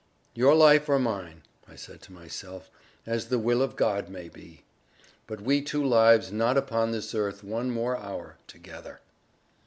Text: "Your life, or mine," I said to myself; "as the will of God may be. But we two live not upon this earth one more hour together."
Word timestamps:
"Your 0.33 0.55
life, 0.55 0.89
or 0.89 0.97
mine," 0.97 1.43
I 1.67 1.75
said 1.75 2.01
to 2.01 2.11
myself; 2.11 2.71
"as 3.05 3.27
the 3.27 3.37
will 3.37 3.61
of 3.61 3.75
God 3.75 4.09
may 4.09 4.29
be. 4.29 4.63
But 5.27 5.41
we 5.41 5.61
two 5.61 5.85
live 5.85 6.33
not 6.33 6.57
upon 6.57 6.89
this 6.91 7.13
earth 7.13 7.43
one 7.43 7.69
more 7.69 7.95
hour 7.95 8.37
together." 8.47 9.01